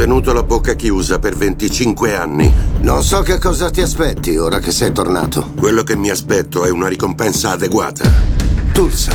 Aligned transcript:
Tenuto 0.00 0.32
la 0.32 0.42
bocca 0.42 0.72
chiusa 0.72 1.18
per 1.18 1.36
25 1.36 2.16
anni. 2.16 2.50
Non 2.80 3.04
so 3.04 3.20
che 3.20 3.38
cosa 3.38 3.68
ti 3.68 3.82
aspetti 3.82 4.34
ora 4.38 4.58
che 4.58 4.72
sei 4.72 4.92
tornato. 4.92 5.52
Quello 5.54 5.82
che 5.82 5.94
mi 5.94 6.08
aspetto 6.08 6.64
è 6.64 6.70
una 6.70 6.88
ricompensa 6.88 7.50
adeguata. 7.50 8.10
Tulsa. 8.72 9.14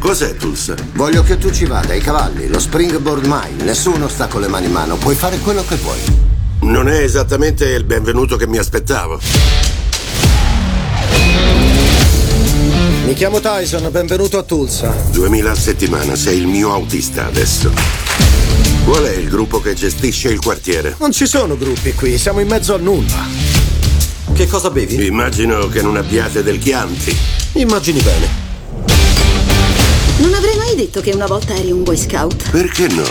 Cos'è 0.00 0.34
Tulsa? 0.34 0.74
Voglio 0.94 1.22
che 1.22 1.38
tu 1.38 1.52
ci 1.52 1.64
vada 1.64 1.92
ai 1.92 2.00
cavalli, 2.00 2.48
lo 2.48 2.58
Springboard 2.58 3.24
Mine. 3.24 3.62
Nessuno 3.62 4.08
sta 4.08 4.26
con 4.26 4.40
le 4.40 4.48
mani 4.48 4.66
in 4.66 4.72
mano, 4.72 4.96
puoi 4.96 5.14
fare 5.14 5.38
quello 5.38 5.64
che 5.64 5.76
vuoi. 5.76 6.00
Non 6.62 6.88
è 6.88 6.98
esattamente 6.98 7.64
il 7.68 7.84
benvenuto 7.84 8.34
che 8.34 8.48
mi 8.48 8.58
aspettavo. 8.58 9.20
Mi 13.04 13.14
chiamo 13.14 13.38
Tyson, 13.38 13.88
benvenuto 13.92 14.38
a 14.38 14.42
Tulsa. 14.42 14.92
2000 15.12 15.50
a 15.52 15.54
settimana, 15.54 16.16
sei 16.16 16.38
il 16.38 16.48
mio 16.48 16.72
autista 16.72 17.26
adesso. 17.26 18.05
Qual 18.84 19.04
è 19.04 19.16
il 19.16 19.28
gruppo 19.28 19.60
che 19.60 19.74
gestisce 19.74 20.28
il 20.28 20.40
quartiere? 20.40 20.96
Non 20.98 21.12
ci 21.12 21.26
sono 21.26 21.56
gruppi 21.56 21.92
qui, 21.94 22.18
siamo 22.18 22.40
in 22.40 22.48
mezzo 22.48 22.74
a 22.74 22.78
nulla. 22.78 23.26
Che 24.32 24.46
cosa 24.46 24.70
bevi? 24.70 25.06
Immagino 25.06 25.68
che 25.68 25.82
non 25.82 25.96
abbiate 25.96 26.42
del 26.42 26.58
Chianti. 26.58 27.16
Immagini 27.52 28.00
bene. 28.00 28.28
Non 30.18 30.32
avrei 30.34 30.56
mai 30.56 30.74
detto 30.74 31.00
che 31.00 31.12
una 31.12 31.26
volta 31.26 31.54
eri 31.54 31.70
un 31.70 31.82
Boy 31.82 31.96
Scout. 31.96 32.50
Perché 32.50 32.86
no? 32.88 33.04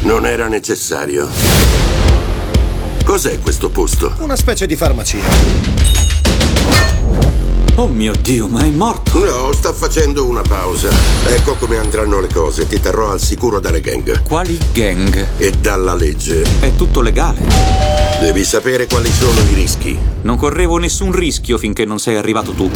Non 0.00 0.26
era 0.26 0.48
necessario. 0.48 1.28
Cos'è 3.04 3.38
questo 3.38 3.70
posto? 3.70 4.14
Una 4.18 4.36
specie 4.36 4.66
di 4.66 4.76
farmacia. 4.76 5.73
Oh 7.76 7.88
mio 7.88 8.12
Dio, 8.20 8.46
ma 8.46 8.60
è 8.60 8.68
morto! 8.68 9.18
No, 9.18 9.52
sto 9.52 9.72
facendo 9.72 10.24
una 10.26 10.42
pausa. 10.42 10.90
Ecco 11.26 11.56
come 11.56 11.76
andranno 11.76 12.20
le 12.20 12.28
cose. 12.32 12.68
Ti 12.68 12.78
terrò 12.78 13.10
al 13.10 13.20
sicuro 13.20 13.58
dalle 13.58 13.80
gang. 13.80 14.22
Quali 14.22 14.56
gang? 14.72 15.26
E 15.38 15.50
dalla 15.50 15.94
legge. 15.94 16.44
È 16.60 16.72
tutto 16.76 17.00
legale. 17.00 17.40
Devi 18.20 18.44
sapere 18.44 18.86
quali 18.86 19.10
sono 19.10 19.40
i 19.50 19.54
rischi. 19.54 19.98
Non 20.22 20.36
correvo 20.36 20.76
nessun 20.76 21.10
rischio 21.10 21.58
finché 21.58 21.84
non 21.84 21.98
sei 21.98 22.14
arrivato 22.14 22.52
tu. 22.52 22.70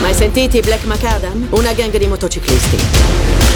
Mai 0.00 0.12
sentiti 0.12 0.58
Black 0.58 0.86
Macadam? 0.86 1.46
Una 1.50 1.72
gang 1.72 1.96
di 1.96 2.06
motociclisti. 2.08 2.78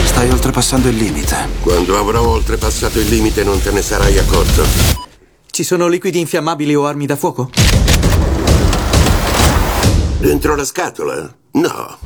Stai 0.04 0.30
oltrepassando 0.30 0.86
il 0.86 0.94
limite. 0.94 1.48
Quando 1.62 1.98
avrò 1.98 2.28
oltrepassato 2.28 3.00
il 3.00 3.08
limite 3.08 3.42
non 3.42 3.60
te 3.60 3.72
ne 3.72 3.82
sarai 3.82 4.16
accorto. 4.18 4.62
Ci 5.50 5.64
sono 5.64 5.88
liquidi 5.88 6.20
infiammabili 6.20 6.76
o 6.76 6.86
armi 6.86 7.06
da 7.06 7.16
fuoco? 7.16 7.50
Dentro 10.18 10.54
la 10.54 10.64
scatola? 10.64 11.34
No. 11.52 11.98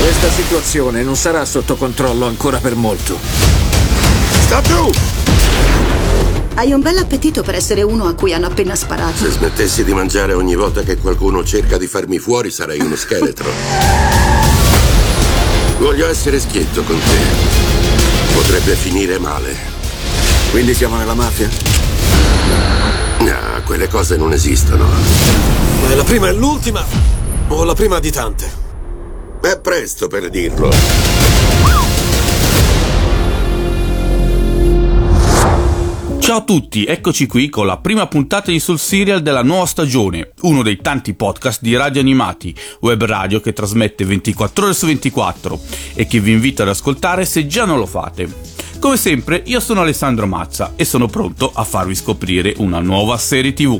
Questa 0.00 0.30
situazione 0.30 1.02
non 1.02 1.16
sarà 1.16 1.44
sotto 1.44 1.76
controllo 1.76 2.26
ancora 2.26 2.58
per 2.58 2.74
molto. 2.74 3.16
Sta 4.44 4.60
giù! 4.62 4.90
Hai 6.54 6.72
un 6.72 6.80
bel 6.80 6.98
appetito 6.98 7.42
per 7.42 7.54
essere 7.54 7.82
uno 7.82 8.06
a 8.06 8.14
cui 8.14 8.34
hanno 8.34 8.46
appena 8.46 8.74
sparato. 8.74 9.16
Se 9.16 9.30
smettessi 9.30 9.84
di 9.84 9.94
mangiare 9.94 10.34
ogni 10.34 10.54
volta 10.54 10.82
che 10.82 10.98
qualcuno 10.98 11.42
cerca 11.44 11.78
di 11.78 11.86
farmi 11.86 12.18
fuori 12.18 12.50
sarei 12.50 12.80
uno 12.80 12.96
scheletro. 12.96 13.48
Voglio 15.78 16.06
essere 16.06 16.38
schietto 16.38 16.82
con 16.82 16.98
te. 16.98 18.34
Potrebbe 18.34 18.74
finire 18.74 19.18
male. 19.18 19.56
Quindi 20.50 20.74
siamo 20.74 20.96
nella 20.96 21.14
mafia? 21.14 21.48
No, 23.20 23.62
quelle 23.64 23.86
cose 23.86 24.16
non 24.16 24.32
esistono. 24.32 24.84
Ma 24.86 25.90
è 25.90 25.94
la 25.94 26.04
prima 26.04 26.28
e 26.28 26.32
l'ultima? 26.32 26.82
O 27.48 27.64
la 27.64 27.74
prima 27.74 27.98
di 27.98 28.10
tante? 28.10 28.50
È 29.42 29.58
presto 29.60 30.08
per 30.08 30.30
dirlo. 30.30 30.70
Ciao 36.18 36.38
a 36.38 36.42
tutti, 36.42 36.84
eccoci 36.84 37.26
qui 37.26 37.48
con 37.48 37.66
la 37.66 37.78
prima 37.78 38.06
puntata 38.06 38.50
di 38.50 38.60
Sul 38.60 38.78
Serial 38.78 39.20
della 39.20 39.42
nuova 39.42 39.66
stagione, 39.66 40.32
uno 40.42 40.62
dei 40.62 40.76
tanti 40.76 41.12
podcast 41.14 41.60
di 41.60 41.76
Radio 41.76 42.00
Animati, 42.00 42.54
web 42.80 43.04
radio 43.04 43.40
che 43.40 43.52
trasmette 43.52 44.04
24 44.04 44.64
ore 44.64 44.74
su 44.74 44.86
24 44.86 45.60
e 45.94 46.06
che 46.06 46.20
vi 46.20 46.32
invito 46.32 46.62
ad 46.62 46.68
ascoltare 46.68 47.24
se 47.24 47.46
già 47.46 47.64
non 47.64 47.78
lo 47.78 47.86
fate. 47.86 48.32
Come 48.80 48.96
sempre, 48.96 49.42
io 49.44 49.60
sono 49.60 49.82
Alessandro 49.82 50.26
Mazza 50.26 50.72
e 50.74 50.86
sono 50.86 51.06
pronto 51.06 51.52
a 51.52 51.64
farvi 51.64 51.94
scoprire 51.94 52.54
una 52.56 52.80
nuova 52.80 53.18
serie 53.18 53.52
TV. 53.52 53.78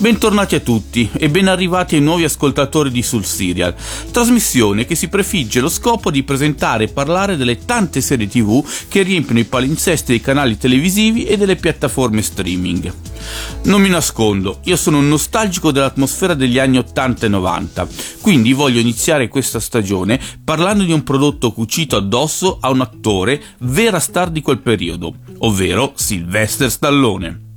Bentornati 0.00 0.54
a 0.54 0.60
tutti 0.60 1.10
e 1.12 1.28
ben 1.28 1.46
arrivati 1.46 1.94
ai 1.94 2.00
nuovi 2.00 2.24
ascoltatori 2.24 2.90
di 2.90 3.02
Sul 3.02 3.22
Serial, 3.22 3.74
trasmissione 4.10 4.86
che 4.86 4.94
si 4.94 5.08
prefigge 5.08 5.60
lo 5.60 5.68
scopo 5.68 6.10
di 6.10 6.22
presentare 6.22 6.84
e 6.84 6.88
parlare 6.88 7.36
delle 7.36 7.66
tante 7.66 8.00
serie 8.00 8.26
tv 8.26 8.66
che 8.88 9.02
riempiono 9.02 9.40
i 9.40 9.44
palinsesti 9.44 10.12
dei 10.12 10.22
canali 10.22 10.56
televisivi 10.56 11.26
e 11.26 11.36
delle 11.36 11.56
piattaforme 11.56 12.22
streaming. 12.22 12.90
Non 13.64 13.82
mi 13.82 13.90
nascondo, 13.90 14.60
io 14.64 14.76
sono 14.76 14.96
un 14.96 15.08
nostalgico 15.08 15.70
dell'atmosfera 15.70 16.32
degli 16.32 16.58
anni 16.58 16.78
80 16.78 17.26
e 17.26 17.28
90, 17.28 17.88
quindi 18.22 18.54
voglio 18.54 18.80
iniziare 18.80 19.28
questa 19.28 19.60
stagione 19.60 20.18
parlando 20.42 20.84
di 20.84 20.92
un 20.92 21.02
prodotto 21.02 21.52
cucito 21.52 21.96
addosso 21.96 22.56
a 22.58 22.70
un 22.70 22.80
attore 22.80 23.42
vera 23.58 23.98
star 23.98 24.30
di 24.30 24.40
quel 24.40 24.60
periodo, 24.60 25.12
ovvero 25.40 25.92
Sylvester 25.94 26.70
Stallone. 26.70 27.48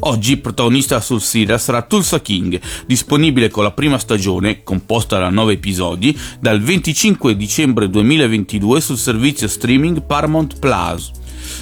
Oggi 0.00 0.36
protagonista 0.36 1.00
sul 1.00 1.20
serial 1.20 1.60
sarà 1.60 1.82
Tulsa 1.82 2.20
King, 2.20 2.60
disponibile 2.86 3.48
con 3.48 3.62
la 3.64 3.72
prima 3.72 3.98
stagione, 3.98 4.62
composta 4.62 5.18
da 5.18 5.28
9 5.28 5.52
episodi, 5.54 6.16
dal 6.40 6.60
25 6.60 7.36
dicembre 7.36 7.88
2022 7.88 8.80
sul 8.80 8.98
servizio 8.98 9.48
streaming 9.48 10.02
Paramount 10.02 10.58
Plus. 10.58 11.10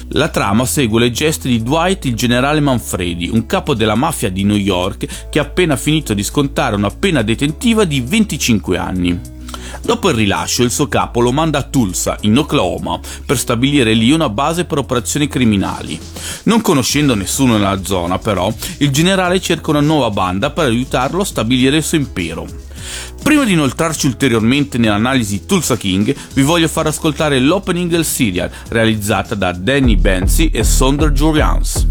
La 0.09 0.29
trama 0.29 0.65
segue 0.65 0.99
le 0.99 1.11
geste 1.11 1.47
di 1.47 1.63
Dwight 1.63 2.05
il 2.05 2.13
generale 2.13 2.59
Manfredi, 2.59 3.29
un 3.29 3.45
capo 3.45 3.73
della 3.73 3.95
mafia 3.95 4.29
di 4.29 4.43
New 4.43 4.57
York 4.57 5.29
che 5.29 5.39
ha 5.39 5.43
appena 5.43 5.75
finito 5.75 6.13
di 6.13 6.23
scontare 6.23 6.75
una 6.75 6.89
pena 6.89 7.21
detentiva 7.21 7.83
di 7.83 8.01
25 8.01 8.77
anni. 8.77 9.19
Dopo 9.81 10.09
il 10.09 10.15
rilascio, 10.15 10.63
il 10.63 10.71
suo 10.71 10.87
capo 10.87 11.21
lo 11.21 11.31
manda 11.31 11.59
a 11.59 11.63
Tulsa, 11.63 12.17
in 12.21 12.37
Oklahoma, 12.37 12.99
per 13.25 13.37
stabilire 13.37 13.93
lì 13.93 14.11
una 14.11 14.29
base 14.29 14.65
per 14.65 14.77
operazioni 14.77 15.27
criminali. 15.27 15.99
Non 16.43 16.61
conoscendo 16.61 17.15
nessuno 17.15 17.57
nella 17.57 17.83
zona, 17.83 18.19
però, 18.19 18.53
il 18.77 18.91
generale 18.91 19.39
cerca 19.39 19.71
una 19.71 19.81
nuova 19.81 20.09
banda 20.09 20.51
per 20.51 20.65
aiutarlo 20.65 21.21
a 21.21 21.25
stabilire 21.25 21.77
il 21.77 21.83
suo 21.83 21.97
impero. 21.97 22.47
Prima 23.21 23.43
di 23.43 23.53
inoltrarci 23.53 24.07
ulteriormente 24.07 24.77
nell'analisi 24.77 25.45
Tulsa 25.45 25.77
King, 25.77 26.13
vi 26.33 26.41
voglio 26.41 26.67
far 26.67 26.87
ascoltare 26.87 27.39
l'opening 27.39 27.89
del 27.89 28.05
serial, 28.05 28.49
realizzata 28.69 29.35
da 29.35 29.51
Danny 29.51 29.95
Benzi 29.95 30.49
e 30.49 30.63
Sonder 30.63 31.11
Julians. 31.11 31.87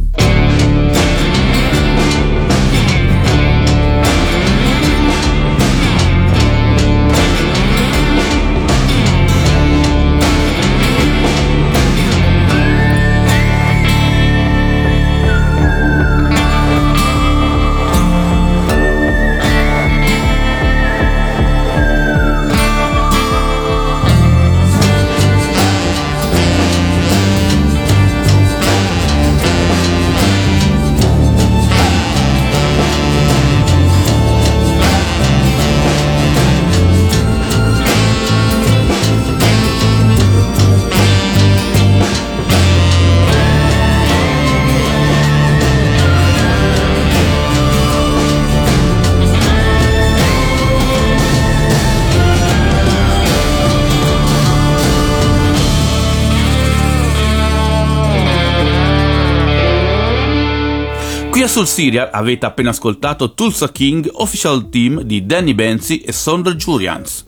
Sul 61.60 61.68
Serial 61.68 62.08
avete 62.10 62.46
appena 62.46 62.70
ascoltato 62.70 63.34
Tulsa 63.34 63.70
King, 63.70 64.08
official 64.10 64.70
team 64.70 65.02
di 65.02 65.26
Danny 65.26 65.52
Benzi 65.52 66.00
e 66.00 66.10
Sondra 66.10 66.54
Jurians. 66.54 67.24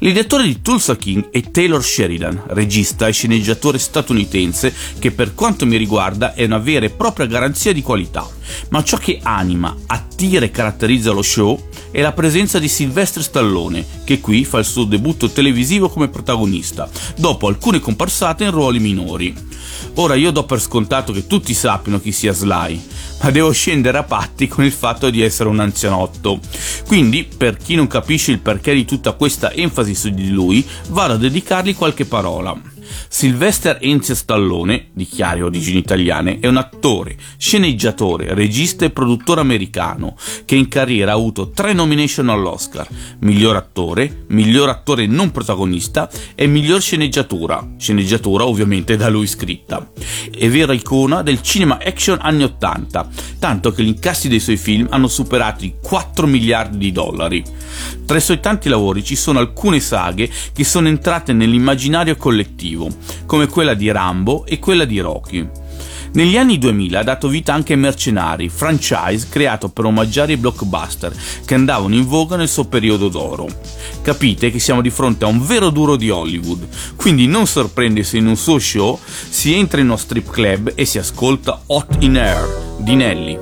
L'idettore 0.00 0.42
di 0.42 0.60
Tulsa 0.60 0.96
King 0.96 1.30
è 1.30 1.40
Taylor 1.52 1.80
Sheridan, 1.80 2.46
regista 2.48 3.06
e 3.06 3.12
sceneggiatore 3.12 3.78
statunitense 3.78 4.74
che 4.98 5.12
per 5.12 5.36
quanto 5.36 5.66
mi 5.66 5.76
riguarda 5.76 6.34
è 6.34 6.42
una 6.46 6.58
vera 6.58 6.86
e 6.86 6.90
propria 6.90 7.26
garanzia 7.26 7.72
di 7.72 7.80
qualità. 7.80 8.28
Ma 8.70 8.82
ciò 8.82 8.96
che 8.96 9.20
anima, 9.22 9.74
attira 9.86 10.44
e 10.44 10.50
caratterizza 10.50 11.12
lo 11.12 11.22
show 11.22 11.68
è 11.90 12.00
la 12.00 12.12
presenza 12.12 12.58
di 12.58 12.68
Sylvester 12.68 13.22
Stallone, 13.22 13.84
che 14.04 14.20
qui 14.20 14.44
fa 14.44 14.58
il 14.58 14.64
suo 14.64 14.84
debutto 14.84 15.30
televisivo 15.30 15.88
come 15.88 16.08
protagonista, 16.08 16.88
dopo 17.16 17.48
alcune 17.48 17.80
comparsate 17.80 18.44
in 18.44 18.50
ruoli 18.50 18.78
minori. 18.78 19.34
Ora 19.94 20.14
io 20.14 20.30
do 20.30 20.44
per 20.44 20.60
scontato 20.60 21.12
che 21.12 21.26
tutti 21.26 21.52
sappiano 21.52 22.00
chi 22.00 22.12
sia 22.12 22.32
Sly, 22.32 22.82
ma 23.22 23.30
devo 23.30 23.50
scendere 23.50 23.98
a 23.98 24.02
patti 24.02 24.46
con 24.46 24.64
il 24.64 24.72
fatto 24.72 25.10
di 25.10 25.20
essere 25.20 25.48
un 25.48 25.60
anzianotto. 25.60 26.38
Quindi, 26.86 27.24
per 27.24 27.56
chi 27.56 27.74
non 27.74 27.86
capisce 27.86 28.30
il 28.30 28.38
perché 28.38 28.72
di 28.72 28.84
tutta 28.84 29.12
questa 29.12 29.52
enfasi 29.52 29.94
su 29.94 30.10
di 30.10 30.30
lui, 30.30 30.66
vado 30.88 31.14
a 31.14 31.18
dedicargli 31.18 31.74
qualche 31.74 32.04
parola. 32.04 32.58
Sylvester 33.08 33.78
Enzio 33.80 34.14
Stallone, 34.14 34.88
di 34.92 35.04
chiare 35.04 35.42
origini 35.42 35.78
italiane, 35.78 36.38
è 36.40 36.46
un 36.46 36.56
attore, 36.56 37.16
sceneggiatore, 37.36 38.34
regista 38.34 38.84
e 38.84 38.90
produttore 38.90 39.40
americano 39.40 40.16
che 40.44 40.56
in 40.56 40.68
carriera 40.68 41.12
ha 41.12 41.14
avuto 41.14 41.50
tre 41.50 41.72
nomination 41.72 42.28
all'Oscar: 42.28 42.86
miglior 43.20 43.56
attore, 43.56 44.24
miglior 44.28 44.68
attore 44.68 45.06
non 45.06 45.30
protagonista 45.30 46.10
e 46.34 46.46
miglior 46.46 46.80
sceneggiatura, 46.80 47.74
sceneggiatura 47.78 48.46
ovviamente 48.46 48.96
da 48.96 49.08
lui 49.08 49.26
scritta. 49.26 49.90
È 50.30 50.48
vera 50.48 50.72
icona 50.72 51.22
del 51.22 51.42
cinema 51.42 51.78
action 51.82 52.18
anni 52.20 52.44
80, 52.44 53.08
tanto 53.38 53.72
che 53.72 53.82
gli 53.82 53.88
incassi 53.88 54.28
dei 54.28 54.40
suoi 54.40 54.56
film 54.56 54.86
hanno 54.90 55.08
superato 55.08 55.64
i 55.64 55.74
4 55.80 56.26
miliardi 56.26 56.78
di 56.78 56.92
dollari. 56.92 57.42
Tra 58.06 58.16
i 58.16 58.20
suoi 58.20 58.40
tanti 58.40 58.68
lavori 58.68 59.04
ci 59.04 59.16
sono 59.16 59.38
alcune 59.38 59.80
saghe 59.80 60.30
che 60.52 60.64
sono 60.64 60.88
entrate 60.88 61.32
nell'immaginario 61.32 62.16
collettivo, 62.16 62.79
come 63.26 63.46
quella 63.46 63.74
di 63.74 63.90
Rambo 63.90 64.46
e 64.46 64.58
quella 64.58 64.84
di 64.84 65.00
Rocky. 65.00 65.48
Negli 66.12 66.36
anni 66.36 66.58
2000 66.58 66.98
ha 66.98 67.04
dato 67.04 67.28
vita 67.28 67.54
anche 67.54 67.74
a 67.74 67.76
Mercenari, 67.76 68.48
franchise 68.48 69.28
creato 69.28 69.68
per 69.68 69.84
omaggiare 69.84 70.32
i 70.32 70.36
blockbuster 70.36 71.14
che 71.44 71.54
andavano 71.54 71.94
in 71.94 72.04
voga 72.04 72.34
nel 72.34 72.48
suo 72.48 72.64
periodo 72.64 73.08
d'oro. 73.08 73.46
Capite 74.02 74.50
che 74.50 74.58
siamo 74.58 74.80
di 74.80 74.90
fronte 74.90 75.24
a 75.24 75.28
un 75.28 75.44
vero 75.44 75.70
duro 75.70 75.94
di 75.94 76.10
Hollywood, 76.10 76.66
quindi 76.96 77.26
non 77.26 77.46
sorprende 77.46 78.02
se 78.02 78.16
in 78.16 78.26
un 78.26 78.36
suo 78.36 78.58
show 78.58 78.98
si 79.04 79.54
entra 79.54 79.80
in 79.80 79.86
uno 79.86 79.96
strip 79.96 80.30
club 80.30 80.72
e 80.74 80.84
si 80.84 80.98
ascolta 80.98 81.62
Hot 81.66 81.96
in 82.00 82.16
Air 82.16 82.76
di 82.78 82.94
Nelly. 82.96 83.38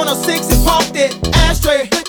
106 0.00 0.50
and 0.56 0.64
popped 0.66 0.96
it. 0.96 1.12
Ashtray, 1.36 1.99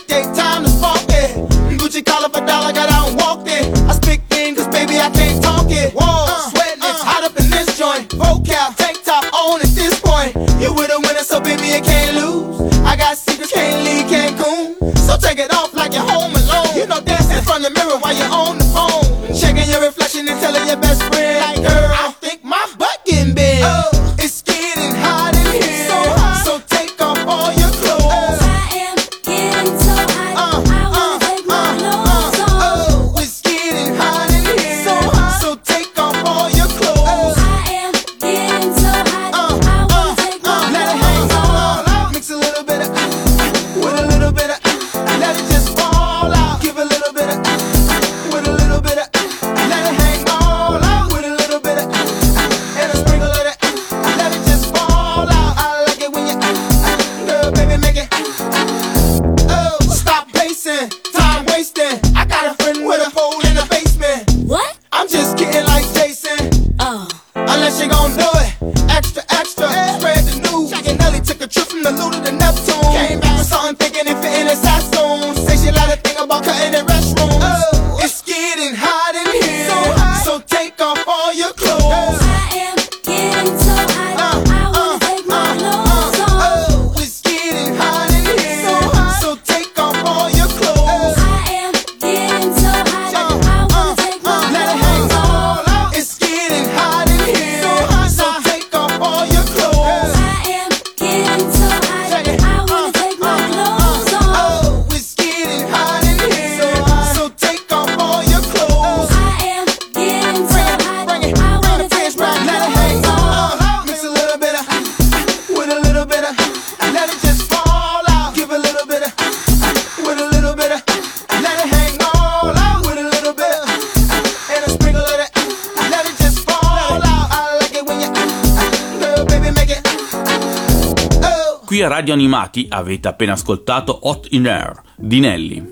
Radio 132.02 132.16
Animati 132.16 132.66
avete 132.68 133.10
appena 133.10 133.34
ascoltato 133.34 134.08
Hot 134.08 134.26
in 134.32 134.48
Air 134.48 134.82
di 134.98 135.20
Nelly. 135.20 135.64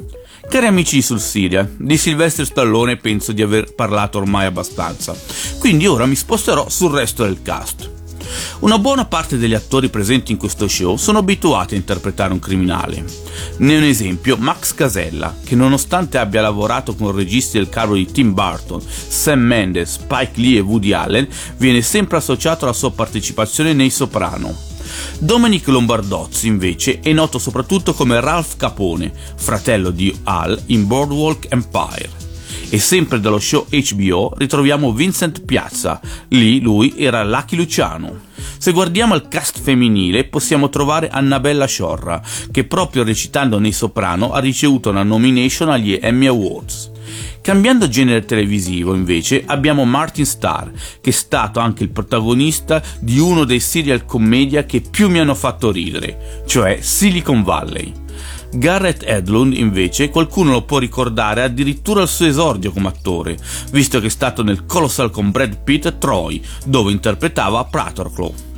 Cari 0.47 0.67
amici 0.67 1.01
sul 1.01 1.19
Serial, 1.19 1.75
di 1.79 1.97
Sylvester 1.97 2.45
Stallone 2.45 2.97
penso 2.97 3.31
di 3.31 3.41
aver 3.41 3.73
parlato 3.73 4.19
ormai 4.19 4.45
abbastanza, 4.45 5.17
quindi 5.57 5.87
ora 5.87 6.05
mi 6.05 6.13
sposterò 6.13 6.69
sul 6.69 6.91
resto 6.91 7.23
del 7.23 7.41
cast. 7.41 7.89
Una 8.59 8.77
buona 8.77 9.05
parte 9.05 9.39
degli 9.39 9.55
attori 9.55 9.89
presenti 9.89 10.31
in 10.31 10.37
questo 10.37 10.67
show 10.67 10.97
sono 10.97 11.17
abituati 11.17 11.73
a 11.73 11.77
interpretare 11.77 12.31
un 12.31 12.37
criminale. 12.37 13.03
Ne 13.57 13.73
è 13.73 13.77
un 13.77 13.83
esempio 13.85 14.37
Max 14.37 14.75
Casella, 14.75 15.35
che 15.43 15.55
nonostante 15.55 16.19
abbia 16.19 16.41
lavorato 16.41 16.93
con 16.93 17.11
registi 17.11 17.57
del 17.57 17.69
calibro 17.69 17.95
di 17.95 18.05
Tim 18.05 18.35
Burton, 18.35 18.79
Sam 18.81 19.39
Mendes, 19.39 19.93
Spike 19.93 20.39
Lee 20.39 20.57
e 20.57 20.61
Woody 20.61 20.91
Allen, 20.91 21.27
viene 21.57 21.81
sempre 21.81 22.17
associato 22.17 22.65
alla 22.65 22.73
sua 22.73 22.91
partecipazione 22.91 23.73
nei 23.73 23.89
Soprano. 23.89 24.68
Dominic 25.19 25.67
Lombardozzi 25.67 26.47
invece 26.47 26.99
è 26.99 27.11
noto 27.13 27.39
soprattutto 27.39 27.93
come 27.93 28.19
Ralph 28.19 28.55
Capone, 28.57 29.11
fratello 29.35 29.89
di 29.89 30.17
Al 30.23 30.59
in 30.67 30.87
Boardwalk 30.87 31.47
Empire. 31.49 32.27
E 32.71 32.77
sempre 32.77 33.19
dallo 33.19 33.39
show 33.39 33.65
HBO 33.69 34.33
ritroviamo 34.37 34.93
Vincent 34.93 35.43
Piazza, 35.43 35.99
lì 36.29 36.59
lui 36.61 36.93
era 36.97 37.23
Lucky 37.23 37.55
Luciano. 37.55 38.27
Se 38.59 38.71
guardiamo 38.71 39.15
il 39.15 39.27
cast 39.27 39.59
femminile 39.59 40.25
possiamo 40.25 40.69
trovare 40.69 41.09
Annabella 41.09 41.65
Sciorra, 41.65 42.21
che 42.51 42.65
proprio 42.65 43.03
recitando 43.03 43.57
nei 43.57 43.71
Soprano 43.71 44.33
ha 44.33 44.39
ricevuto 44.39 44.89
una 44.89 45.03
nomination 45.03 45.69
agli 45.69 45.97
Emmy 45.99 46.27
Awards. 46.27 46.91
Cambiando 47.49 47.89
genere 47.89 48.25
televisivo, 48.25 48.93
invece, 48.93 49.41
abbiamo 49.43 49.83
Martin 49.83 50.23
Starr, 50.23 50.69
che 51.01 51.09
è 51.09 51.11
stato 51.11 51.59
anche 51.59 51.81
il 51.81 51.89
protagonista 51.89 52.79
di 52.99 53.17
uno 53.17 53.43
dei 53.43 53.59
serial 53.59 54.05
commedia 54.05 54.65
che 54.65 54.81
più 54.81 55.09
mi 55.09 55.17
hanno 55.17 55.33
fatto 55.33 55.71
ridere, 55.71 56.43
cioè 56.45 56.77
Silicon 56.79 57.41
Valley. 57.41 57.91
Garrett 58.51 59.01
Edlund, 59.03 59.55
invece, 59.55 60.09
qualcuno 60.09 60.51
lo 60.51 60.61
può 60.61 60.77
ricordare 60.77 61.41
addirittura 61.41 62.01
al 62.03 62.07
suo 62.07 62.27
esordio 62.27 62.71
come 62.71 62.89
attore, 62.89 63.35
visto 63.71 63.99
che 63.99 64.05
è 64.05 64.11
stato 64.11 64.43
nel 64.43 64.67
Colossal 64.67 65.09
con 65.09 65.31
Brad 65.31 65.63
Pitt 65.63 65.97
Troy, 65.97 66.39
dove 66.67 66.91
interpretava 66.91 67.63
Pratorclaw. 67.63 68.48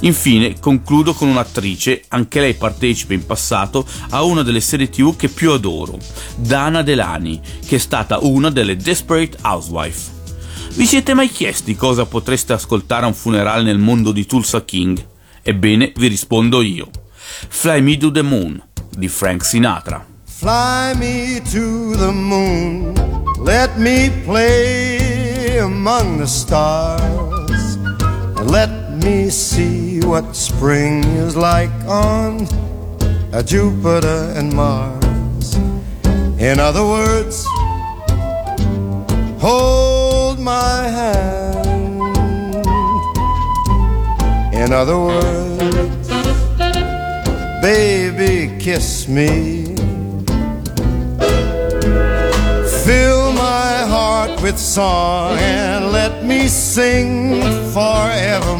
Infine 0.00 0.58
concludo 0.58 1.12
con 1.12 1.28
un'attrice, 1.28 2.04
anche 2.08 2.40
lei 2.40 2.54
partecipa 2.54 3.12
in 3.12 3.26
passato 3.26 3.86
a 4.10 4.22
una 4.22 4.42
delle 4.42 4.60
serie 4.60 4.88
tv 4.88 5.14
che 5.16 5.28
più 5.28 5.52
adoro, 5.52 5.98
Dana 6.36 6.82
Delani, 6.82 7.40
che 7.66 7.76
è 7.76 7.78
stata 7.78 8.18
una 8.20 8.50
delle 8.50 8.76
Desperate 8.76 9.36
Housewife. 9.42 10.18
Vi 10.74 10.86
siete 10.86 11.14
mai 11.14 11.28
chiesti 11.28 11.74
cosa 11.76 12.06
potreste 12.06 12.52
ascoltare 12.52 13.04
a 13.04 13.08
un 13.08 13.14
funerale 13.14 13.62
nel 13.62 13.78
mondo 13.78 14.12
di 14.12 14.24
Tulsa 14.24 14.64
King? 14.64 15.04
Ebbene, 15.42 15.92
vi 15.96 16.06
rispondo 16.06 16.62
io. 16.62 16.88
Fly 17.48 17.80
Me 17.80 17.96
to 17.96 18.10
the 18.10 18.22
Moon 18.22 18.62
di 18.96 19.08
Frank 19.08 19.44
Sinatra. 19.44 20.06
Fly 20.24 20.94
me 20.94 21.42
to 21.52 21.94
the 21.96 22.10
moon, 22.10 22.94
let 23.44 23.76
me 23.76 24.10
play 24.24 25.58
among 25.58 26.18
the 26.18 26.26
stars, 26.26 27.76
let 28.46 28.89
me 29.04 29.30
see 29.30 30.00
what 30.00 30.34
spring 30.34 31.04
is 31.04 31.36
like 31.36 31.70
on 31.86 32.46
Jupiter 33.44 34.32
and 34.36 34.52
Mars. 34.52 35.54
In 36.38 36.58
other 36.58 36.84
words, 36.84 37.46
hold 39.40 40.38
my 40.38 40.82
hand. 40.88 41.30
In 44.54 44.72
other 44.72 44.98
words, 44.98 46.08
baby, 47.62 48.58
kiss 48.58 49.08
me. 49.08 49.64
Fill 52.84 53.32
my 53.32 53.84
heart 53.94 54.42
with 54.42 54.58
song 54.58 55.38
and 55.38 55.92
let 55.92 56.24
me 56.24 56.48
sing 56.48 57.40
forevermore. 57.72 58.59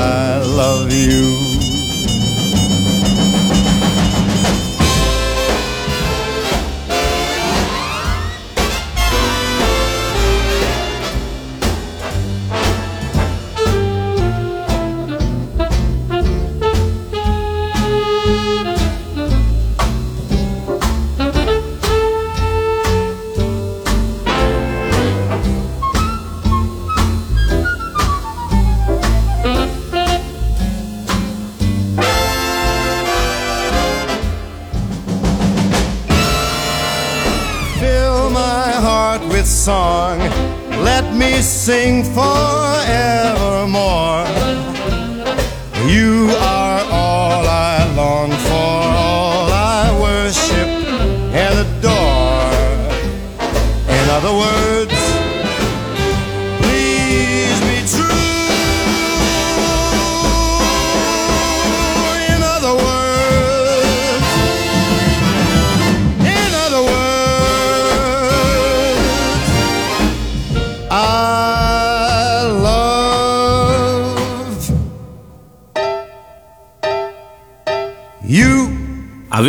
forever. 42.33 43.20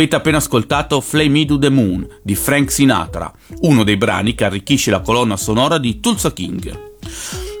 Avete 0.03 0.17
appena 0.17 0.37
ascoltato 0.39 0.99
Fly 0.99 1.29
Me 1.29 1.45
to 1.45 1.57
the 1.57 1.69
Moon 1.69 2.05
di 2.21 2.35
Frank 2.35 2.69
Sinatra, 2.69 3.31
uno 3.61 3.85
dei 3.85 3.95
brani 3.95 4.35
che 4.35 4.43
arricchisce 4.43 4.91
la 4.91 4.99
colonna 4.99 5.37
sonora 5.37 5.77
di 5.77 6.01
Tulsa 6.01 6.33
King. 6.33 6.77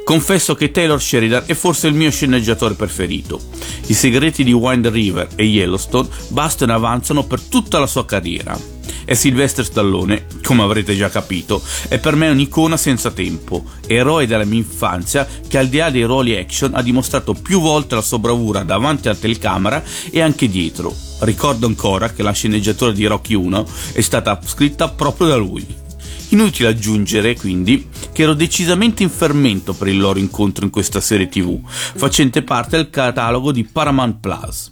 Confesso 0.03 0.53
che 0.53 0.69
Taylor 0.69 1.01
Sheridan 1.01 1.43
è 1.45 1.53
forse 1.53 1.87
il 1.87 1.93
mio 1.93 2.11
sceneggiatore 2.11 2.73
preferito. 2.73 3.39
I 3.85 3.93
segreti 3.93 4.43
di 4.43 4.51
Wind 4.51 4.87
River 4.87 5.29
e 5.35 5.45
Yellowstone 5.45 6.09
bastano 6.31 6.73
e 6.73 6.75
avanzano 6.75 7.23
per 7.23 7.39
tutta 7.39 7.79
la 7.79 7.87
sua 7.87 8.03
carriera. 8.03 8.59
E 9.05 9.15
Sylvester 9.15 9.65
Stallone, 9.65 10.25
come 10.43 10.63
avrete 10.63 10.95
già 10.95 11.09
capito, 11.09 11.61
è 11.87 11.99
per 11.99 12.15
me 12.15 12.29
un'icona 12.29 12.77
senza 12.77 13.11
tempo, 13.11 13.63
eroe 13.87 14.27
della 14.27 14.45
mia 14.45 14.59
infanzia 14.59 15.27
che 15.47 15.57
al 15.57 15.67
di 15.67 15.77
là 15.77 15.89
dei 15.89 16.03
ruoli 16.03 16.37
action 16.37 16.73
ha 16.73 16.81
dimostrato 16.81 17.33
più 17.33 17.59
volte 17.59 17.95
la 17.95 18.01
sua 18.01 18.19
bravura 18.19 18.63
davanti 18.63 19.07
alla 19.07 19.17
telecamera 19.17 19.83
e 20.09 20.21
anche 20.21 20.49
dietro. 20.49 20.95
Ricordo 21.19 21.67
ancora 21.67 22.11
che 22.11 22.23
la 22.23 22.31
sceneggiatura 22.31 22.91
di 22.91 23.05
Rocky 23.05 23.33
1 23.33 23.65
è 23.93 24.01
stata 24.01 24.39
scritta 24.43 24.89
proprio 24.89 25.27
da 25.27 25.35
lui. 25.35 25.82
Inutile 26.33 26.69
aggiungere, 26.69 27.35
quindi, 27.35 27.87
che 28.11 28.23
ero 28.23 28.33
decisamente 28.33 29.03
in 29.03 29.11
fermento 29.11 29.73
per 29.73 29.87
il 29.87 29.99
loro 29.99 30.17
incontro 30.17 30.65
in 30.65 30.71
questa 30.71 30.99
serie 30.99 31.29
tv, 31.29 31.59
facente 31.67 32.41
parte 32.41 32.77
del 32.77 32.89
catalogo 32.89 33.51
di 33.51 33.63
Paramount 33.63 34.17
Plus. 34.19 34.69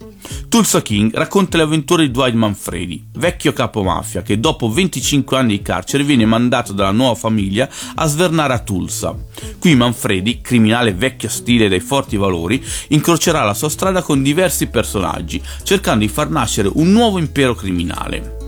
Tulsa 0.48 0.82
King 0.82 1.14
racconta 1.14 1.56
le 1.56 1.62
avventure 1.62 2.04
di 2.04 2.10
Dwight 2.10 2.34
Manfredi, 2.34 3.04
vecchio 3.12 3.52
capo 3.52 3.84
mafia 3.84 4.22
che 4.22 4.40
dopo 4.40 4.68
25 4.70 5.36
anni 5.36 5.58
di 5.58 5.62
carcere 5.62 6.02
viene 6.02 6.26
mandato 6.26 6.72
dalla 6.72 6.90
nuova 6.90 7.14
famiglia 7.14 7.68
a 7.94 8.06
svernare 8.06 8.54
a 8.54 8.58
Tulsa. 8.58 9.16
Qui 9.60 9.76
Manfredi, 9.76 10.40
criminale 10.40 10.92
vecchio 10.92 11.28
stile 11.28 11.68
dai 11.68 11.78
forti 11.78 12.16
valori, 12.16 12.60
incrocerà 12.88 13.44
la 13.44 13.54
sua 13.54 13.68
strada 13.68 14.02
con 14.02 14.20
diversi 14.20 14.66
personaggi, 14.66 15.40
cercando 15.62 16.04
di 16.04 16.10
far 16.10 16.28
nascere 16.28 16.68
un 16.74 16.90
nuovo 16.90 17.18
impero 17.18 17.54
criminale. 17.54 18.41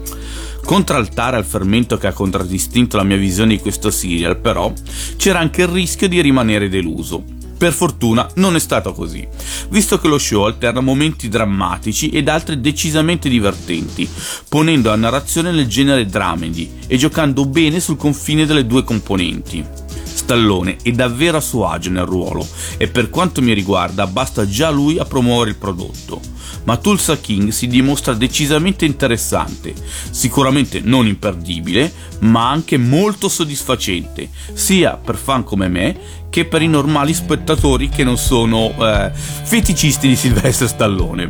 Contraltare 0.64 1.37
al 1.37 1.44
fermento 1.44 1.99
che 1.99 2.06
ha 2.06 2.12
contraddistinto 2.12 2.97
la 2.97 3.04
mia 3.04 3.18
visione 3.18 3.56
di 3.56 3.61
questo 3.61 3.90
serial, 3.90 4.38
però, 4.38 4.73
c'era 5.16 5.38
anche 5.38 5.62
il 5.62 5.68
rischio 5.68 6.09
di 6.09 6.23
rimanere 6.23 6.71
deluso. 6.71 7.23
Per 7.56 7.73
fortuna 7.73 8.28
non 8.37 8.56
è 8.56 8.59
stato 8.59 8.92
così, 8.92 9.26
visto 9.68 9.99
che 9.99 10.09
lo 10.09 10.18
show 10.18 10.44
alterna 10.44 10.80
momenti 10.80 11.28
drammatici 11.28 12.09
ed 12.09 12.28
altri 12.28 12.61
decisamente 12.61 13.28
divertenti, 13.28 14.09
ponendo 14.49 14.88
la 14.88 14.97
narrazione 14.97 15.52
nel 15.52 15.66
genere 15.66 16.06
dramedy 16.06 16.71
e 16.87 16.97
giocando 16.97 17.44
bene 17.44 17.78
sul 17.78 17.97
confine 17.97 18.47
delle 18.47 18.66
due 18.66 18.85
componenti. 18.85 19.64
Stallone 20.02 20.78
è 20.83 20.90
davvero 20.92 21.37
a 21.37 21.42
suo 21.42 21.68
agio 21.68 21.90
nel 21.90 22.06
ruolo 22.06 22.47
e 22.78 22.88
per 22.88 23.11
quanto 23.11 23.42
mi 23.42 23.52
riguarda 23.52 24.06
basta 24.06 24.49
già 24.49 24.71
lui 24.71 24.99
a 24.99 25.04
promuovere 25.04 25.50
il 25.50 25.56
prodotto. 25.56 26.33
Ma 26.64 26.76
Tulsa 26.78 27.18
King 27.18 27.50
si 27.50 27.66
dimostra 27.66 28.14
decisamente 28.14 28.85
interessante, 28.85 29.75
sicuramente 30.11 30.80
non 30.83 31.06
imperdibile, 31.06 31.92
ma 32.21 32.50
anche 32.50 32.78
molto 32.78 33.28
soddisfacente, 33.28 34.30
sia 34.54 34.97
per 34.97 35.16
fan 35.16 35.44
come 35.44 35.68
me 35.68 36.23
che 36.30 36.47
per 36.47 36.62
i 36.62 36.68
normali 36.68 37.14
spettatori 37.14 37.88
che 37.88 38.02
non 38.02 38.16
sono 38.16 38.75
eh, 38.76 39.11
feticisti 39.14 40.09
di 40.09 40.16
Sylvester 40.16 40.66
Stallone. 40.66 41.28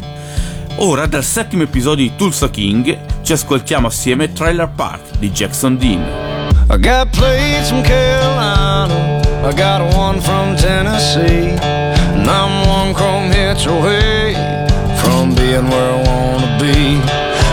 Ora, 0.77 1.07
dal 1.07 1.23
settimo 1.23 1.63
episodio 1.63 2.05
di 2.05 2.17
Tulsa 2.17 2.49
King, 2.49 3.23
ci 3.23 3.33
ascoltiamo 3.33 3.89
assieme 3.89 4.33
Trailer 4.33 4.71
Park 4.75 5.19
di 5.19 5.31
Jackson 5.31 5.77
Dean. 5.77 6.03
I 6.71 6.79
got 6.79 7.11
plates 7.11 7.69
from 7.69 7.83
Carolina, 7.83 9.21
I 9.47 9.53
got 9.55 9.95
one 9.95 10.21
from 10.21 10.57
Tennessee, 10.57 11.55
and 11.61 12.27
I'm 12.27 12.67
one 12.67 12.95
chrome 12.95 13.31
hitch 13.31 13.67
away 13.67 14.64
being 15.45 15.69
where 15.69 15.93
I 15.93 16.01
wanna 16.09 16.51
be. 16.59 16.97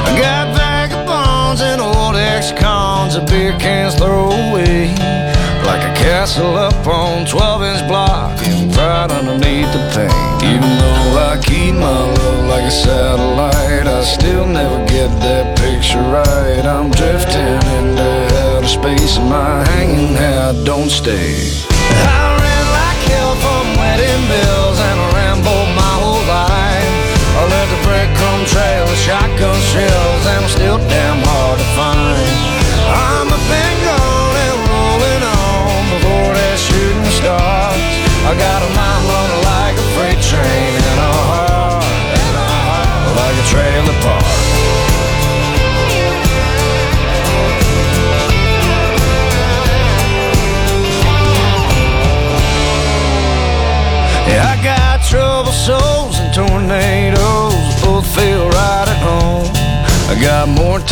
I 0.07 0.11
got 0.25 0.45
vagabonds 0.55 1.61
and 1.61 1.81
old 1.81 2.15
ex-cons, 2.15 3.15
and 3.15 3.27
beer 3.27 3.53
cans 3.59 3.95
throw 3.95 4.31
away. 4.31 4.95
Like 5.69 5.83
a 5.91 5.93
castle 6.03 6.55
up 6.55 6.87
on 6.87 7.25
12 7.25 7.63
inch 7.69 7.83
block 7.89 8.31
and 8.47 8.75
right 8.77 9.11
underneath 9.11 9.71
the 9.75 9.83
paint. 9.95 10.43
Even 10.51 10.71
though 10.81 11.31
I 11.31 11.33
keep 11.43 11.73
my 11.75 12.01
love 12.17 12.45
like 12.53 12.65
a 12.73 12.75
satellite, 12.85 13.87
I 13.97 14.01
still 14.03 14.47
never 14.47 14.79
get 14.85 15.09
that 15.27 15.57
picture 15.59 16.05
right. 16.17 16.63
I'm 16.75 16.91
drifting 16.91 17.59
into 17.77 18.09
outer 18.45 18.67
space 18.67 19.17
and 19.17 19.29
my 19.29 19.67
hanging 19.71 20.15
hat 20.15 20.55
don't 20.65 20.89
stay. 20.89 21.70
Breadcrumb 28.41 28.47
trail 28.47 28.83
of 28.83 28.97
shotgun 28.97 29.59
shells 29.61 30.25
and 30.25 30.43
I'm 30.43 30.49
still 30.49 30.77
damn 30.77 31.23
hard 31.23 31.59
to 31.59 31.65
find. 31.75 32.60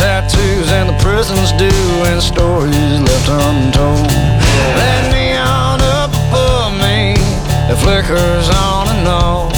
Tattoos 0.00 0.72
and 0.72 0.88
the 0.88 0.96
prisons 1.04 1.52
do, 1.60 1.68
and 2.08 2.22
stories 2.22 3.00
left 3.04 3.28
untold. 3.28 4.08
That 4.80 5.12
neon 5.12 5.76
up 6.00 6.08
above 6.32 6.72
me, 6.80 7.20
it 7.68 7.76
flickers 7.84 8.48
on 8.48 8.88
and 8.96 9.06
off. 9.06 9.52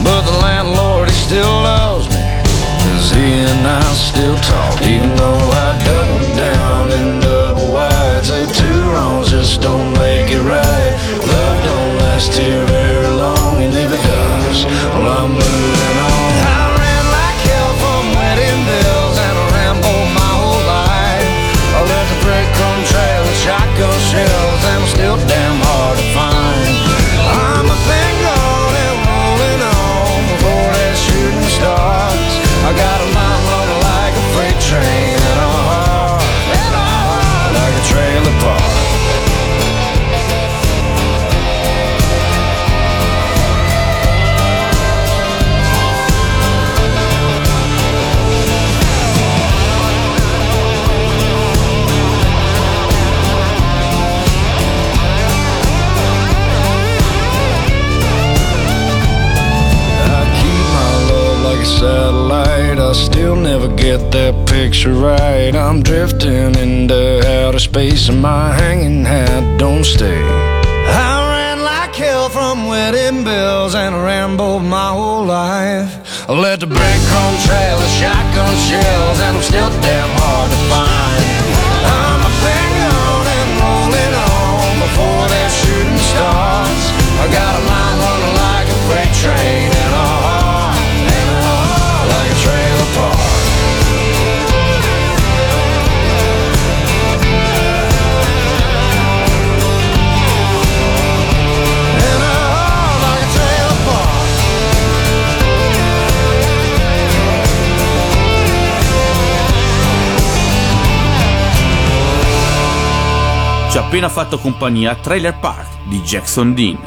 But 0.00 0.22
the 0.24 0.36
landlord, 0.40 1.10
he 1.12 1.16
still 1.28 1.56
loves 1.68 2.08
me, 2.08 2.24
cause 2.80 3.12
he 3.12 3.44
and 3.44 3.66
I 3.68 3.84
still 3.92 4.38
talk. 4.40 4.80
Even 4.80 5.12
though 5.20 5.44
I 5.52 5.68
double 5.84 6.32
down 6.32 6.84
in 6.96 7.20
double 7.20 7.68
wide, 7.68 8.24
say 8.24 8.48
two 8.56 8.80
wrongs 8.88 9.30
just 9.30 9.60
don't 9.60 9.92
make 10.00 10.32
it 10.32 10.40
right. 10.40 10.92
Love 11.28 11.58
don't 11.68 11.92
last 12.00 12.32
here 12.32 12.63
still 62.94 63.36
never 63.36 63.68
get 63.74 64.12
that 64.12 64.46
picture 64.46 64.92
right. 64.92 65.54
I'm 65.54 65.82
drifting 65.82 66.54
into 66.56 67.22
outer 67.26 67.58
space, 67.58 68.08
and 68.08 68.22
my 68.22 68.52
hanging 68.52 69.04
hat 69.04 69.58
don't 69.58 69.84
stay. 69.84 70.22
I 70.86 71.14
ran 71.34 71.58
like 71.62 71.94
hell 71.94 72.28
from 72.28 72.66
wedding 72.66 73.24
bells 73.24 73.74
and 73.74 73.94
rambled 73.96 74.62
my 74.62 74.90
whole 74.90 75.24
life. 75.24 75.90
I 76.28 76.32
let 76.32 76.60
the 76.60 76.66
breadcrumb 76.66 77.34
trail 77.46 77.76
of 77.76 77.90
shotgun 78.00 78.54
shells, 78.68 79.18
and 79.20 79.36
I'm 79.36 79.42
still 79.42 79.70
damn 79.82 80.10
hard 80.20 80.50
to 80.54 80.60
find. 80.72 81.24
I'm 81.84 82.20
a 82.30 82.32
thing 82.44 82.72
on 82.94 83.24
and 83.38 83.50
rolling 83.60 84.14
on 84.30 84.72
before 84.86 85.24
that 85.34 85.50
shooting 85.60 86.02
starts. 86.12 86.84
I 87.22 87.26
got 87.32 87.52
a 87.60 87.73
Ci 113.74 113.80
ha 113.80 113.86
appena 113.86 114.08
fatto 114.08 114.38
compagnia 114.38 114.94
Trailer 114.94 115.36
Park 115.36 115.88
di 115.88 115.98
Jackson 115.98 116.54
Dean. 116.54 116.78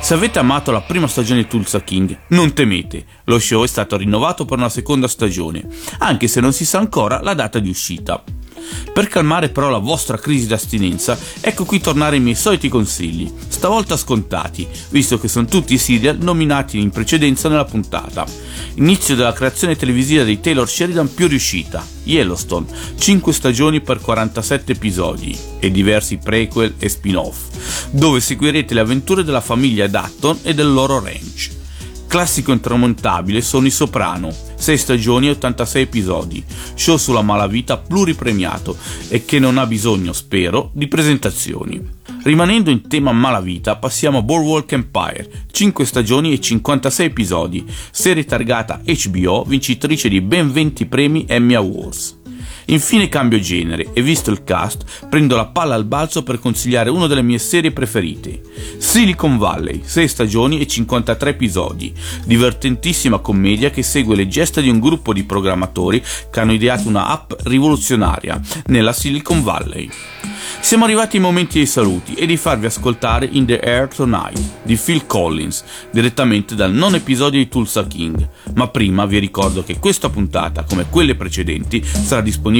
Se 0.00 0.12
avete 0.12 0.40
amato 0.40 0.72
la 0.72 0.80
prima 0.80 1.06
stagione 1.06 1.42
di 1.42 1.46
Tulsa 1.46 1.82
King, 1.82 2.22
non 2.30 2.52
temete, 2.52 3.04
lo 3.26 3.38
show 3.38 3.62
è 3.62 3.68
stato 3.68 3.96
rinnovato 3.96 4.44
per 4.44 4.58
una 4.58 4.68
seconda 4.68 5.06
stagione, 5.06 5.64
anche 5.98 6.26
se 6.26 6.40
non 6.40 6.52
si 6.52 6.64
sa 6.64 6.78
ancora 6.78 7.20
la 7.22 7.34
data 7.34 7.60
di 7.60 7.68
uscita. 7.68 8.24
Per 8.92 9.08
calmare 9.08 9.48
però 9.48 9.68
la 9.68 9.78
vostra 9.78 10.18
crisi 10.18 10.46
d'astinenza, 10.46 11.18
ecco 11.40 11.64
qui 11.64 11.80
tornare 11.80 12.16
i 12.16 12.20
miei 12.20 12.34
soliti 12.34 12.68
consigli, 12.68 13.30
stavolta 13.48 13.96
scontati, 13.96 14.66
visto 14.90 15.18
che 15.18 15.28
sono 15.28 15.46
tutti 15.46 15.74
i 15.74 15.78
serial 15.78 16.18
nominati 16.18 16.78
in 16.78 16.90
precedenza 16.90 17.48
nella 17.48 17.64
puntata. 17.64 18.26
Inizio 18.74 19.14
della 19.14 19.32
creazione 19.32 19.76
televisiva 19.76 20.22
di 20.24 20.40
Taylor 20.40 20.68
Sheridan 20.68 21.12
più 21.12 21.28
riuscita, 21.28 21.86
Yellowstone, 22.04 22.66
5 22.98 23.32
stagioni 23.32 23.80
per 23.80 24.00
47 24.00 24.72
episodi 24.72 25.36
e 25.58 25.70
diversi 25.70 26.16
prequel 26.16 26.74
e 26.78 26.88
spin-off, 26.88 27.88
dove 27.90 28.20
seguirete 28.20 28.74
le 28.74 28.80
avventure 28.80 29.24
della 29.24 29.40
famiglia 29.40 29.86
Dutton 29.86 30.38
e 30.42 30.54
del 30.54 30.72
loro 30.72 31.00
ranch. 31.00 31.59
Classico 32.10 32.50
intramontabile 32.50 33.40
sono 33.40 33.68
I 33.68 33.70
Soprano, 33.70 34.34
6 34.56 34.76
stagioni 34.76 35.28
e 35.28 35.30
86 35.30 35.82
episodi, 35.82 36.44
show 36.74 36.96
sulla 36.96 37.22
malavita 37.22 37.78
pluripremiato 37.78 38.76
e 39.06 39.24
che 39.24 39.38
non 39.38 39.58
ha 39.58 39.64
bisogno, 39.64 40.12
spero, 40.12 40.70
di 40.72 40.88
presentazioni. 40.88 41.80
Rimanendo 42.24 42.70
in 42.70 42.88
tema 42.88 43.12
malavita, 43.12 43.76
passiamo 43.76 44.18
a 44.18 44.22
Boardwalk 44.22 44.72
Empire, 44.72 45.44
5 45.52 45.84
stagioni 45.86 46.32
e 46.32 46.40
56 46.40 47.06
episodi, 47.06 47.64
serie 47.92 48.24
targata 48.24 48.80
HBO, 48.84 49.44
vincitrice 49.44 50.08
di 50.08 50.20
ben 50.20 50.50
20 50.50 50.86
premi 50.86 51.26
Emmy 51.28 51.54
Awards. 51.54 52.19
Infine 52.70 53.08
cambio 53.08 53.40
genere 53.40 53.88
e 53.92 54.00
visto 54.00 54.30
il 54.30 54.44
cast 54.44 55.06
prendo 55.08 55.34
la 55.34 55.46
palla 55.46 55.74
al 55.74 55.84
balzo 55.84 56.22
per 56.22 56.38
consigliare 56.38 56.88
una 56.88 57.08
delle 57.08 57.22
mie 57.22 57.38
serie 57.38 57.72
preferite. 57.72 58.42
Silicon 58.78 59.38
Valley, 59.38 59.80
6 59.82 60.06
stagioni 60.06 60.60
e 60.60 60.68
53 60.68 61.30
episodi, 61.30 61.92
divertentissima 62.24 63.18
commedia 63.18 63.70
che 63.70 63.82
segue 63.82 64.14
le 64.14 64.28
gesta 64.28 64.60
di 64.60 64.68
un 64.68 64.78
gruppo 64.78 65.12
di 65.12 65.24
programmatori 65.24 66.00
che 66.30 66.40
hanno 66.40 66.52
ideato 66.52 66.88
una 66.88 67.08
app 67.08 67.32
rivoluzionaria 67.42 68.40
nella 68.66 68.92
Silicon 68.92 69.42
Valley. 69.42 69.90
Siamo 70.60 70.84
arrivati 70.84 71.16
ai 71.16 71.22
momenti 71.22 71.58
dei 71.58 71.66
saluti 71.66 72.14
e 72.14 72.26
di 72.26 72.36
farvi 72.36 72.66
ascoltare 72.66 73.28
In 73.32 73.46
the 73.46 73.58
Air 73.58 73.88
Tonight 73.88 74.40
di 74.62 74.76
Phil 74.76 75.06
Collins, 75.06 75.64
direttamente 75.90 76.54
dal 76.54 76.72
non 76.72 76.94
episodio 76.94 77.40
di 77.40 77.48
Tulsa 77.48 77.86
King. 77.86 78.28
Ma 78.54 78.68
prima 78.68 79.06
vi 79.06 79.18
ricordo 79.18 79.64
che 79.64 79.78
questa 79.78 80.10
puntata, 80.10 80.64
come 80.64 80.86
quelle 80.88 81.14
precedenti, 81.16 81.82
sarà 81.82 82.20
disponibile 82.20 82.59